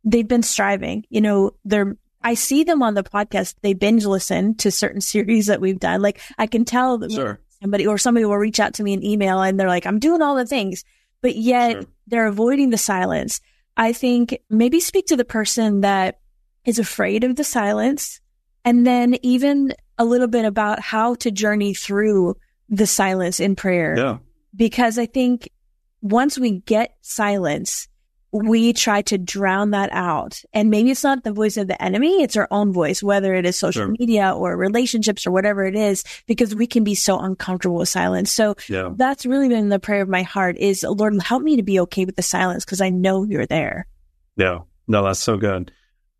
[0.05, 1.05] they've been striving.
[1.11, 3.54] You know, they're, I see them on the podcast.
[3.62, 6.02] They binge listen to certain series that we've done.
[6.02, 7.40] Like I can tell sure.
[7.61, 10.22] somebody or somebody will reach out to me in email and they're like, I'm doing
[10.22, 10.85] all the things,
[11.22, 11.83] but yet sure.
[12.06, 13.40] they're avoiding the silence.
[13.76, 16.18] I think maybe speak to the person that
[16.64, 18.20] is afraid of the silence
[18.64, 22.37] and then even a little bit about how to journey through
[22.68, 23.96] the silence in prayer.
[23.96, 24.18] Yeah.
[24.54, 25.48] Because I think
[26.02, 27.88] once we get silence,
[28.32, 30.42] we try to drown that out.
[30.52, 33.44] And maybe it's not the voice of the enemy, it's our own voice, whether it
[33.44, 33.94] is social sure.
[33.98, 38.30] media or relationships or whatever it is, because we can be so uncomfortable with silence.
[38.30, 38.90] So yeah.
[38.94, 42.04] that's really been the prayer of my heart is Lord, help me to be okay
[42.04, 43.86] with the silence because I know you're there.
[44.36, 44.60] Yeah.
[44.86, 45.72] No, that's so good.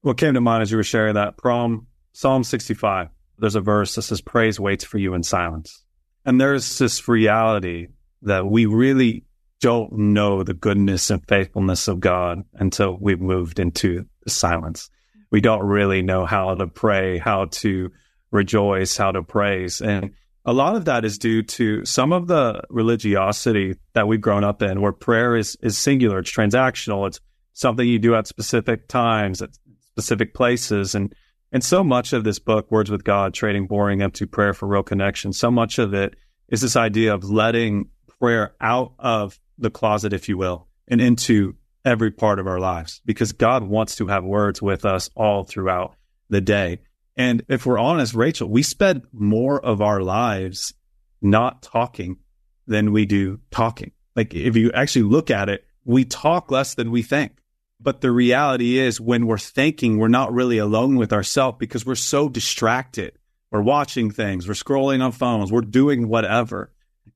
[0.03, 3.95] What came to mind as you were sharing that prom Psalm 65, there's a verse
[3.95, 5.83] that says, Praise waits for you in silence.
[6.25, 7.89] And there's this reality
[8.23, 9.25] that we really
[9.61, 14.91] don't know the goodness and faithfulness of God until we've moved into silence.
[15.31, 17.91] We don't really know how to pray, how to
[18.31, 19.81] rejoice, how to praise.
[19.81, 20.13] And
[20.45, 24.63] a lot of that is due to some of the religiosity that we've grown up
[24.63, 27.21] in where prayer is, is singular, it's transactional, it's
[27.53, 30.95] something you do at specific times, at specific places.
[30.95, 31.15] And
[31.53, 34.85] and so much of this book, Words with God, Trading Boring Empty Prayer for Real
[34.85, 36.15] Connection, so much of it
[36.49, 37.89] is this idea of letting
[38.21, 43.01] prayer out of the closet, if you will, and into every part of our lives
[43.05, 45.97] because God wants to have words with us all throughout
[46.29, 46.81] the day.
[47.17, 50.75] And if we're honest, Rachael, we spend more of our lives
[51.23, 52.19] not talking
[52.67, 53.93] than we do talking.
[54.17, 57.33] Like if you actually look at it, we talk less than we think.
[57.81, 61.95] But the reality is when we're thinking, we're not really alone with ourselves because we're
[61.95, 63.13] so distracted.
[63.51, 66.73] We're watching things, we're scrolling on phones, we're doing whatever.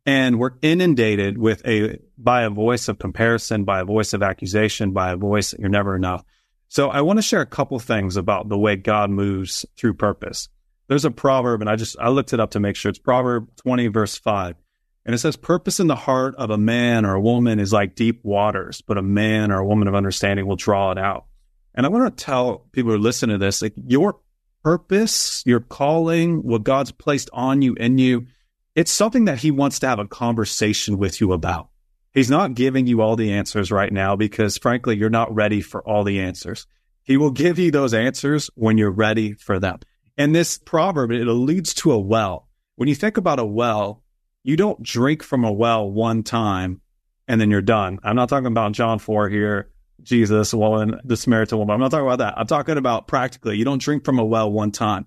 [0.07, 4.93] And we're inundated with a by a voice of comparison, by a voice of accusation,
[4.93, 6.25] by a voice that you're never enough.
[6.69, 10.49] So I want to share a couple things about the way God moves through purpose.
[10.89, 13.49] There's a proverb, and I just I looked it up to make sure it's Proverb
[13.57, 14.57] 20, verse 5.
[15.07, 17.95] And it says, purpose in the heart of a man or a woman is like
[17.95, 21.27] deep waters, but a man or a woman of understanding will draw it out.
[21.75, 24.19] And I want to tell people who listen to this, like your
[24.63, 28.27] purpose, your calling, what God's placed on you, in you,
[28.75, 31.69] it's something that he wants to have a conversation with you about.
[32.13, 35.83] He's not giving you all the answers right now because frankly, you're not ready for
[35.83, 36.67] all the answers.
[37.03, 39.81] He will give you those answers when you're ready for them.
[40.17, 42.49] And this proverb, it alludes to a well.
[42.77, 44.03] When you think about a well,
[44.43, 46.81] you don't drink from a well one time
[47.27, 47.99] and then you're done.
[48.03, 49.71] I'm not talking about John 4 here,
[50.03, 51.75] Jesus, woman, the Samaritan woman.
[51.75, 52.39] I'm not talking about that.
[52.39, 53.57] I'm talking about practically.
[53.57, 55.07] You don't drink from a well one time.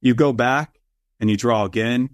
[0.00, 0.78] You go back
[1.20, 2.10] and you draw again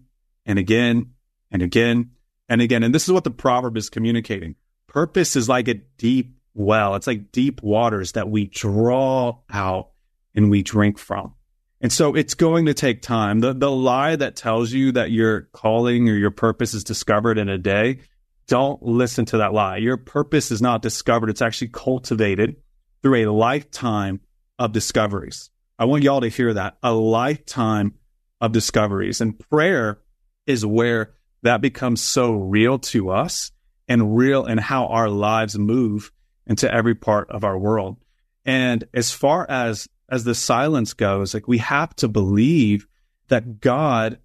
[0.48, 1.12] and again
[1.52, 2.10] and again
[2.48, 2.82] and again.
[2.82, 4.56] And this is what the proverb is communicating.
[4.88, 6.96] Purpose is like a deep well.
[6.96, 9.90] It's like deep waters that we draw out
[10.34, 11.34] and we drink from.
[11.80, 13.38] And so it's going to take time.
[13.38, 17.48] The, the lie that tells you that your calling or your purpose is discovered in
[17.48, 18.00] a day,
[18.48, 19.76] don't listen to that lie.
[19.76, 21.30] Your purpose is not discovered.
[21.30, 22.56] It's actually cultivated
[23.02, 24.20] through a lifetime
[24.58, 25.50] of discoveries.
[25.78, 27.94] I want y'all to hear that a lifetime
[28.40, 30.00] of discoveries and prayer
[30.48, 33.52] is where that becomes so real to us
[33.86, 36.10] and real in how our lives move
[36.46, 37.96] into every part of our world.
[38.44, 42.86] And as far as as the silence goes, like we have to believe
[43.28, 44.18] that God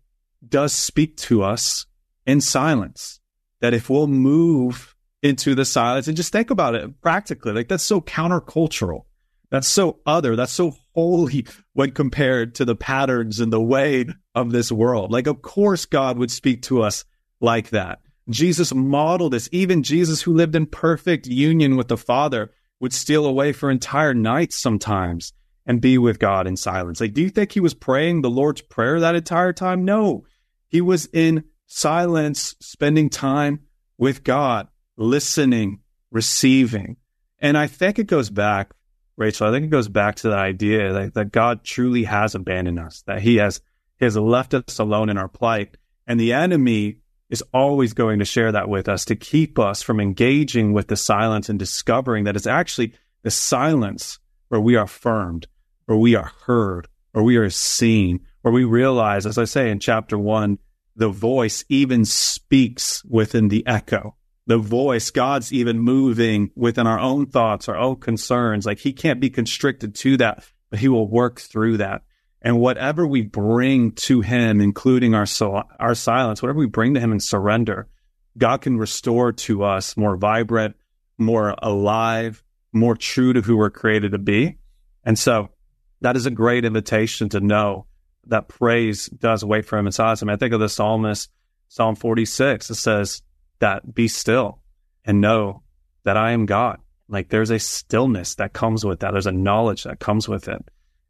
[0.48, 1.86] does speak to us
[2.26, 3.20] in silence.
[3.60, 7.84] That if we'll move into the silence and just think about it practically, like that's
[7.84, 9.04] so countercultural.
[9.50, 10.36] That's so other.
[10.36, 15.12] That's so holy when compared to the patterns and the way of this world.
[15.12, 17.06] Like, of course, God would speak to us
[17.42, 18.00] like that.
[18.30, 19.50] Jesus modeled this.
[19.52, 24.14] Even Jesus, who lived in perfect union with the Father, would steal away for entire
[24.14, 25.34] nights sometimes
[25.66, 27.00] and be with God in silence.
[27.00, 29.86] Like, do you think he was praying the Lord's Prayer that entire time?
[29.86, 30.26] No.
[30.70, 33.62] He was in silence, spending time
[33.98, 35.80] with God, listening,
[36.12, 36.98] receiving.
[37.40, 38.74] And I think it goes back,
[39.16, 42.80] Rachael, I think it goes back to the idea that, that God truly has abandoned
[42.80, 43.62] us, that he has,
[44.00, 45.78] he has left us alone in our plight.
[46.08, 46.98] And the enemy
[47.30, 50.96] is always going to share that with us to keep us from engaging with the
[50.96, 55.48] silence and discovering that it's actually the silence where we are affirmed,
[55.88, 59.80] or we are heard, or we are seen, or we realize, as I say in
[59.80, 60.60] chapter one,
[60.96, 64.16] the voice even speaks within the echo.
[64.46, 68.66] The voice, God's even moving within our own thoughts, our own concerns.
[68.66, 72.02] Like he can't be constricted to that, but he will work through that.
[72.42, 77.00] And whatever we bring to him, including our, so- our silence, whatever we bring to
[77.00, 77.88] him and surrender,
[78.38, 80.76] God can restore to us more vibrant,
[81.18, 84.58] more alive, more true to who we're created to be.
[85.06, 85.50] And so
[86.02, 87.86] that is a great invitation to know
[88.28, 90.22] that praise does wait for him in silence.
[90.22, 91.30] I mean, I think of the psalmist,
[91.68, 93.22] Psalm 46, it says
[93.64, 94.60] that be still
[95.06, 95.64] and know
[96.04, 96.80] that I am God.
[97.08, 99.12] Like there's a stillness that comes with that.
[99.12, 100.62] There's a knowledge that comes with it.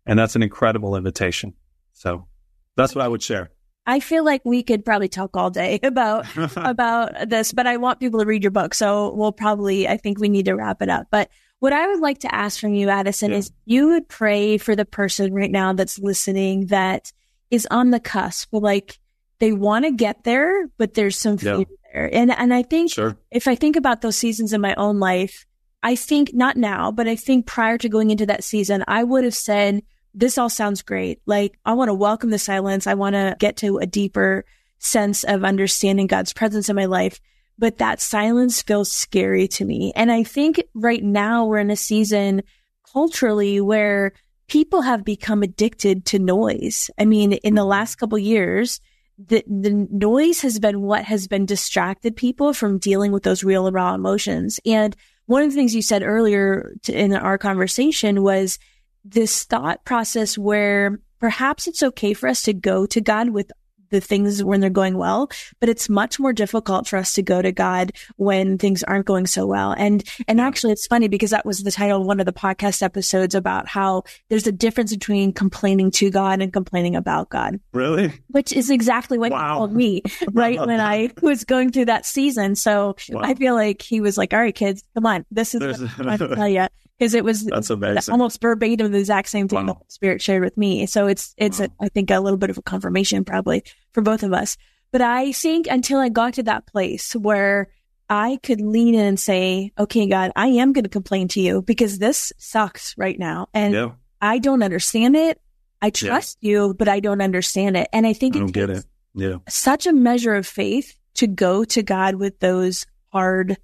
[0.06, 1.56] And that's an incredible invitation.
[1.94, 2.28] So
[2.76, 3.50] that's what I would share.
[3.88, 8.00] I feel like we could probably talk all day about about this, but I want
[8.00, 8.76] people to read your book.
[8.76, 11.08] So we'll probably I think we need to wrap it up.
[11.10, 13.38] But what I would like to ask from you, Addison, yeah.
[13.38, 17.12] is you would pray for the person right now that's listening that
[17.50, 18.50] is on the cusp.
[18.52, 19.00] Like
[19.40, 21.66] they want to get there, but there's some fear yeah.
[21.94, 22.10] there.
[22.14, 23.18] And and I think sure.
[23.32, 25.46] if I think about those seasons in my own life,
[25.82, 29.24] I think not now, but I think prior to going into that season, I would
[29.24, 31.22] have said, this all sounds great.
[31.26, 32.88] Like I want to welcome the silence.
[32.88, 34.46] I want to get to a deeper
[34.80, 37.20] sense of understanding God's presence in my life
[37.58, 39.94] but that silence feels scary to me.
[39.96, 42.44] And I think right now we're in a season
[42.92, 44.14] culturally where
[44.48, 46.90] people have become addicted to noise.
[46.98, 47.70] I mean, in the mm-hmm.
[47.70, 48.80] last couple years,
[49.18, 53.72] the, the noise has been what has been distracted people from dealing with those real
[53.72, 54.60] raw emotions.
[54.66, 54.96] And
[55.26, 58.60] one of the things you said earlier to, in our conversation was
[59.06, 63.52] this thought process where perhaps it's okay for us to go to God with
[63.94, 65.30] the things when they're going well,
[65.60, 69.28] but it's much more difficult for us to go to God when things aren't going
[69.28, 69.74] so well.
[69.78, 72.82] And, and actually it's funny because that was the title of one of the podcast
[72.82, 77.60] episodes about how there's a difference between complaining to God and complaining about God.
[77.72, 78.12] Really?
[78.30, 79.54] Which is exactly what wow.
[79.54, 80.02] he told me,
[80.34, 80.60] right?
[80.60, 82.56] when I was going through that season.
[82.56, 83.22] So wow.
[83.24, 85.26] I feel like he was like, all right, kids, come on.
[85.30, 86.68] This is what I tell you
[87.04, 88.14] because it was That's amazing.
[88.14, 89.74] almost verbatim the exact same thing wow.
[89.86, 90.86] the Spirit shared with me.
[90.86, 91.68] So it's it's wow.
[91.82, 94.56] a, I think a little bit of a confirmation probably for both of us.
[94.94, 97.68] But I think until I got to that place where
[98.10, 101.62] I could lean in and say, "Okay, God, I am going to complain to you
[101.62, 103.92] because this sucks right now, and yeah.
[104.22, 105.42] I don't understand it.
[105.82, 106.52] I trust yeah.
[106.52, 108.86] you, but I don't understand it." And I think I don't get it.
[109.14, 113.58] Yeah, such a measure of faith to go to God with those hard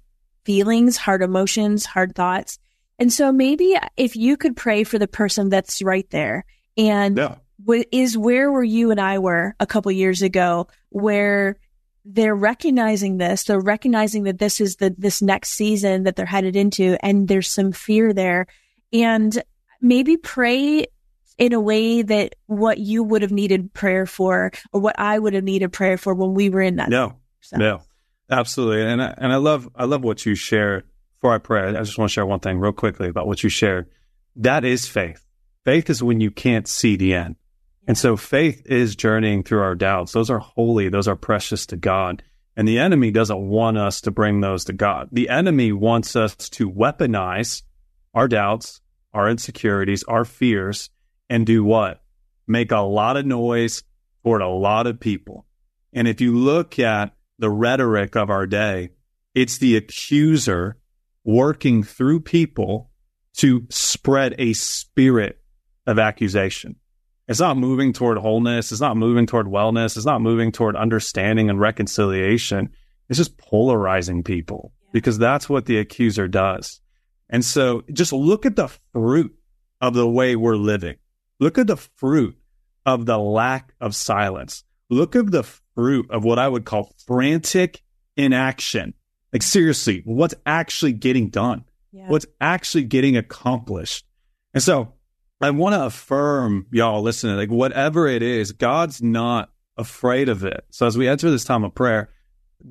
[0.44, 2.58] feelings, hard emotions, hard thoughts
[3.00, 6.44] and so maybe if you could pray for the person that's right there
[6.76, 7.36] and yeah.
[7.64, 11.56] w- is where were you and I were a couple years ago where
[12.04, 16.56] they're recognizing this, they're recognizing that this is the, this next season that they're headed
[16.56, 18.46] into and there's some fear there
[18.92, 19.42] and
[19.80, 20.86] maybe pray
[21.38, 25.32] in a way that what you would have needed prayer for or what I would
[25.32, 26.90] have needed prayer for when we were in that.
[26.90, 27.56] No, so.
[27.56, 27.82] no,
[28.30, 28.82] absolutely.
[28.82, 30.84] And I, and I love, I love what you shared
[31.20, 33.50] before I pray, I just want to share one thing real quickly about what you
[33.50, 33.90] shared.
[34.36, 35.26] That is faith.
[35.66, 37.36] Faith is when you can't see the end.
[37.86, 40.12] And so faith is journeying through our doubts.
[40.12, 40.88] Those are holy.
[40.88, 42.22] Those are precious to God.
[42.56, 45.10] And the enemy doesn't want us to bring those to God.
[45.12, 47.62] The enemy wants us to weaponize
[48.14, 48.80] our doubts,
[49.12, 50.88] our insecurities, our fears,
[51.28, 52.02] and do what?
[52.46, 53.82] Make a lot of noise
[54.22, 55.44] toward a lot of people.
[55.92, 58.90] And if you look at the rhetoric of our day,
[59.34, 60.76] it's the accuser
[61.24, 62.90] working through people
[63.34, 65.40] to spread a spirit
[65.86, 66.76] of accusation.
[67.28, 68.72] It's not moving toward wholeness.
[68.72, 69.96] It's not moving toward wellness.
[69.96, 72.70] It's not moving toward understanding and reconciliation.
[73.08, 76.80] It's just polarizing people because that's what the accuser does.
[77.28, 79.34] And so just look at the fruit
[79.80, 80.96] of the way we're living.
[81.38, 82.36] Look at the fruit
[82.84, 84.64] of the lack of silence.
[84.88, 85.44] Look at the
[85.74, 87.82] fruit of what I would call frantic
[88.16, 88.94] inaction.
[89.32, 91.64] Like seriously, what's actually getting done?
[91.92, 92.08] Yeah.
[92.08, 94.04] What's actually getting accomplished?
[94.54, 94.94] And so
[95.40, 100.64] I want to affirm y'all listening, like whatever it is, God's not afraid of it.
[100.70, 102.10] So as we enter this time of prayer,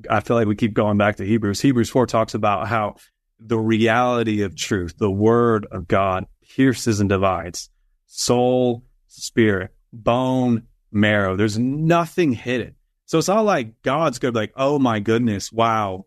[0.08, 1.60] I feel like we keep going back to Hebrews.
[1.60, 2.96] Hebrews 4 talks about how
[3.40, 7.70] the reality of truth, the word of God pierces and divides
[8.06, 11.36] soul, spirit, bone, marrow.
[11.36, 12.74] There's nothing hidden.
[13.06, 16.06] So it's not like God's going to be like, oh my goodness, wow,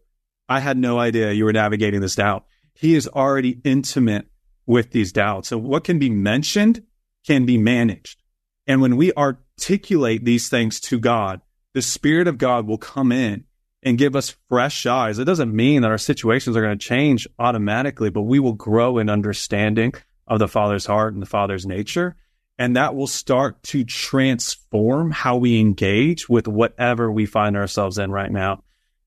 [0.50, 2.46] I had no idea you were navigating this doubt.
[2.74, 4.28] He is already intimate
[4.66, 5.50] with these doubts.
[5.50, 6.84] So what can be mentioned
[7.26, 8.22] can be managed.
[8.68, 11.41] And when we articulate these things to God,
[11.74, 13.46] the Spirit of God will come in
[13.82, 15.20] and give us fresh eyes.
[15.20, 18.98] It doesn't mean that our situations are going to change automatically, but we will grow
[18.98, 19.94] in understanding
[20.28, 22.16] of the Father's heart and the Father's nature.
[22.58, 28.12] And that will start to transform how we engage with whatever we find ourselves in
[28.12, 28.64] right now.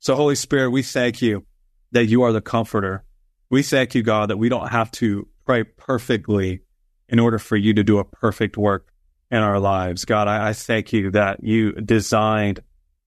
[0.07, 1.45] So, Holy Spirit, we thank you
[1.91, 3.03] that you are the comforter.
[3.51, 6.61] We thank you, God, that we don't have to pray perfectly
[7.09, 8.87] in order for you to do a perfect work
[9.33, 10.05] in our lives.
[10.05, 12.61] God, I, I thank you that you designed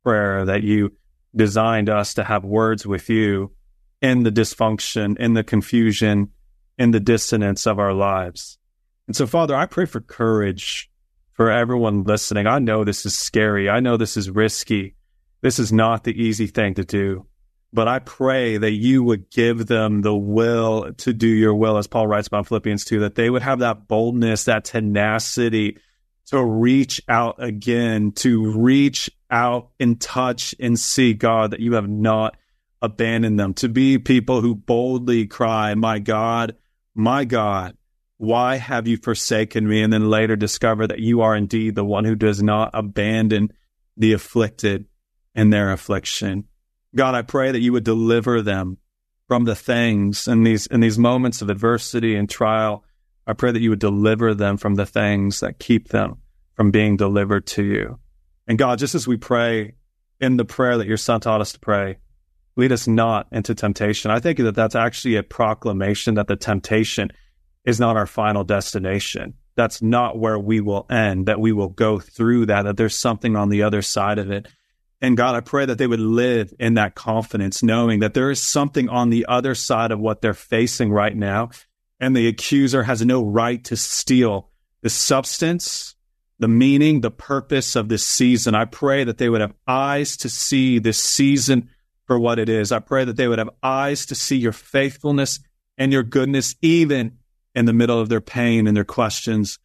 [0.03, 0.91] prayer, that you
[1.33, 3.53] designed us to have words with you
[4.01, 6.31] in the dysfunction, in the confusion,
[6.77, 8.57] in the dissonance of our lives.
[9.07, 10.91] And so, Father, I pray for courage
[11.31, 12.45] for everyone listening.
[12.45, 13.69] I know this is scary.
[13.69, 14.95] I know this is risky.
[15.41, 17.25] This is not the easy thing to do.
[17.71, 21.87] But I pray that you would give them the will to do your will, as
[21.87, 25.77] Paul writes about Philippians 2, that they would have that boldness, that tenacity
[26.27, 31.87] to reach out again, to reach out and touch and see God that you have
[31.87, 32.37] not
[32.81, 36.55] abandoned them, to be people who boldly cry, My God,
[36.95, 37.77] my God,
[38.17, 39.81] why have you forsaken me?
[39.81, 43.53] And then later discover that you are indeed the one who does not abandon
[43.95, 44.85] the afflicted
[45.39, 46.43] in their affliction.
[46.93, 48.77] God, I pray that you would deliver them
[49.29, 52.83] from the things in these in these moments of adversity and trial.
[53.25, 56.17] I pray that you would deliver them from the things that keep them
[56.55, 57.99] from being delivered to you.
[58.47, 59.75] And God, just as we pray
[60.19, 61.99] in the prayer that your son taught us to pray,
[62.57, 64.11] lead us not into temptation.
[64.11, 67.11] I think that that's actually a proclamation that the temptation
[67.63, 69.35] is not our final destination.
[69.55, 73.37] That's not where we will end, that we will go through that, that there's something
[73.37, 74.47] on the other side of it.
[75.01, 78.41] And God, I pray that they would live in that confidence, knowing that there is
[78.41, 81.51] something on the other side of what they're facing right now.
[81.99, 84.49] And the accuser has no right to steal
[84.81, 85.95] the substance,
[86.39, 88.55] the meaning, the purpose of this season.
[88.55, 91.69] I pray that they would have eyes to see this season
[92.05, 92.71] for what it is.
[92.71, 95.39] I pray that they would have eyes to see your faithfulness
[95.77, 97.19] and your goodness, even
[97.55, 99.59] in the middle of their pain and their questions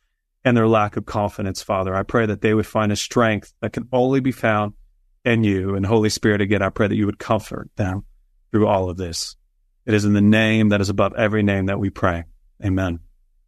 [0.44, 1.94] and their lack of confidence, Father.
[1.94, 4.74] I pray that they would find a strength that can only be found
[5.24, 6.62] and you and Holy Spirit again.
[6.62, 8.04] I pray that you would comfort them
[8.50, 9.36] through all of this.
[9.86, 12.24] It is in the name that is above every name that we pray.
[12.64, 13.00] Amen.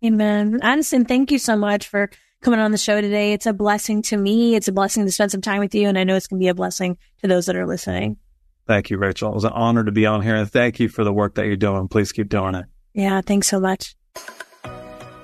[0.05, 0.59] Amen.
[0.63, 2.11] Addison, thank you so much for
[2.43, 3.33] coming on the show today.
[3.33, 4.55] It's a blessing to me.
[4.55, 5.89] It's a blessing to spend some time with you.
[5.89, 8.19] And I know it's going to be a blessing to those that are listening.
[8.67, 9.31] Thank you, Rachael.
[9.31, 10.37] It was an honor to be on here.
[10.37, 11.89] And thank you for the work that you're doing.
[11.89, 12.67] Please keep doing it.
[12.93, 13.21] Yeah.
[13.21, 13.97] Thanks so much.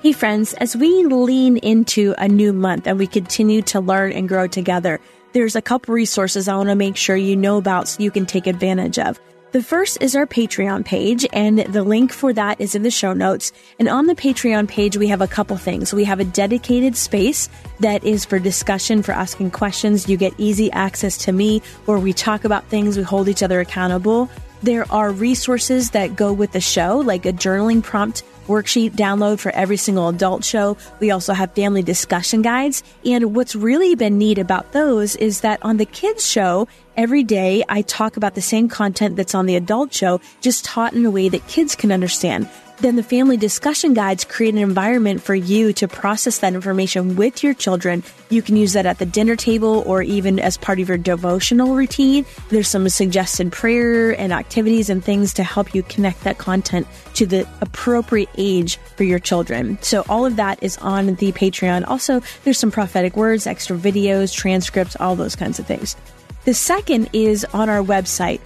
[0.03, 4.27] Hey, friends, as we lean into a new month and we continue to learn and
[4.27, 4.99] grow together,
[5.31, 8.25] there's a couple resources I want to make sure you know about so you can
[8.25, 9.17] take advantage of.
[9.53, 13.13] The first is our Patreon page, and the link for that is in the show
[13.13, 13.53] notes.
[13.79, 15.93] And on the Patreon page, we have a couple things.
[15.93, 17.47] We have a dedicated space
[17.79, 20.09] that is for discussion, for asking questions.
[20.09, 23.61] You get easy access to me where we talk about things, we hold each other
[23.61, 24.29] accountable.
[24.63, 29.51] There are resources that go with the show, like a journaling prompt worksheet download for
[29.51, 30.77] every single adult show.
[30.99, 32.83] We also have family discussion guides.
[33.05, 36.67] And what's really been neat about those is that on the kids show,
[36.97, 40.93] every day I talk about the same content that's on the adult show, just taught
[40.93, 42.49] in a way that kids can understand.
[42.83, 47.41] Then the family discussion guides create an environment for you to process that information with
[47.41, 48.03] your children.
[48.29, 51.75] You can use that at the dinner table or even as part of your devotional
[51.75, 52.25] routine.
[52.49, 57.25] There's some suggested prayer and activities and things to help you connect that content to
[57.25, 59.77] the appropriate age for your children.
[59.81, 61.87] So all of that is on the Patreon.
[61.87, 65.95] Also, there's some prophetic words, extra videos, transcripts, all those kinds of things.
[66.43, 68.41] The second is on our website.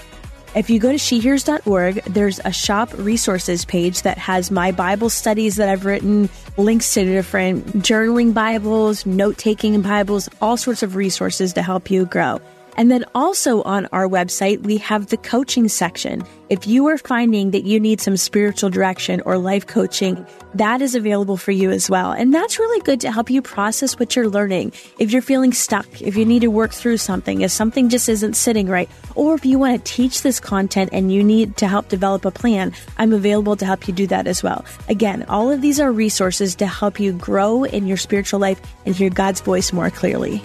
[0.58, 5.58] If you go to shehears.org, there's a shop resources page that has my Bible studies
[5.58, 11.54] that I've written, links to different journaling Bibles, note taking Bibles, all sorts of resources
[11.54, 12.42] to help you grow.
[12.78, 16.24] And then also on our website, we have the coaching section.
[16.50, 20.94] If you are finding that you need some spiritual direction or life coaching, that is
[20.94, 22.12] available for you as well.
[22.12, 24.74] And that's really good to help you process what you're learning.
[25.00, 28.36] If you're feeling stuck, if you need to work through something, if something just isn't
[28.36, 31.90] sitting right, or if you want to teach this content and you need to help
[31.90, 34.64] develop a plan, I'm available to help you do that as well.
[34.88, 38.96] Again, all of these are resources to help you grow in your spiritual life and
[38.96, 40.44] hear God's voice more clearly.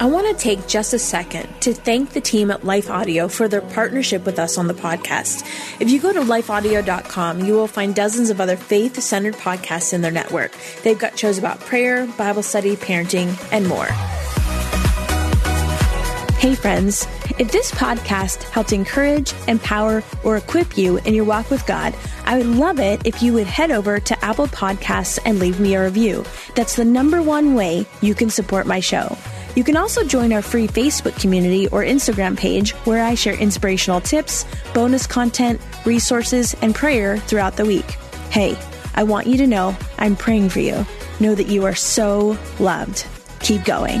[0.00, 3.48] I want to take just a second to thank the team at Life Audio for
[3.48, 5.44] their partnership with us on the podcast.
[5.80, 10.00] If you go to lifeaudio.com, you will find dozens of other faith centered podcasts in
[10.00, 10.56] their network.
[10.84, 13.86] They've got shows about prayer, Bible study, parenting, and more.
[16.36, 17.08] Hey, friends.
[17.38, 22.36] If this podcast helped encourage, empower, or equip you in your walk with God, I
[22.36, 25.84] would love it if you would head over to Apple Podcasts and leave me a
[25.84, 26.24] review.
[26.56, 29.16] That's the number one way you can support my show.
[29.54, 34.00] You can also join our free Facebook community or Instagram page where I share inspirational
[34.00, 37.88] tips, bonus content, resources, and prayer throughout the week.
[38.30, 38.58] Hey,
[38.96, 40.84] I want you to know I'm praying for you.
[41.20, 43.06] Know that you are so loved.
[43.38, 44.00] Keep going.